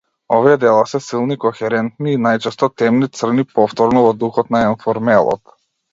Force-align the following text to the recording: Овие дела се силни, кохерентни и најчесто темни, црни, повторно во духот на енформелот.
Овие 0.35 0.53
дела 0.61 0.85
се 0.93 1.01
силни, 1.07 1.37
кохерентни 1.43 2.15
и 2.15 2.21
најчесто 2.27 2.69
темни, 2.83 3.11
црни, 3.19 3.45
повторно 3.61 4.03
во 4.07 4.11
духот 4.25 4.51
на 4.57 4.63
енформелот. 4.71 5.59